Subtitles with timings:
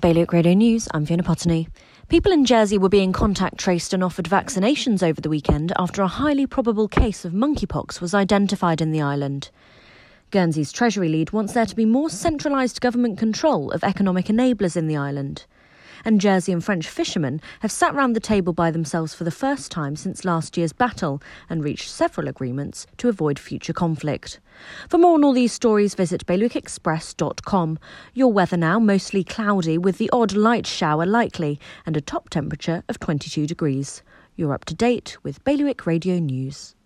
[0.00, 1.66] Bailiwick Radio News, I'm Fiona Potney.
[2.08, 6.06] People in Jersey were being contact traced and offered vaccinations over the weekend after a
[6.06, 9.50] highly probable case of monkeypox was identified in the island.
[10.30, 14.86] Guernsey's Treasury lead wants there to be more centralised government control of economic enablers in
[14.86, 15.46] the island
[16.04, 19.70] and Jersey and French fishermen have sat round the table by themselves for the first
[19.70, 24.40] time since last year's battle and reached several agreements to avoid future conflict.
[24.88, 27.78] For more on all these stories, visit bailiwickexpress.com.
[28.14, 32.82] Your weather now mostly cloudy with the odd light shower likely and a top temperature
[32.88, 34.02] of 22 degrees.
[34.36, 36.76] You're up to date with Bailiwick Radio News.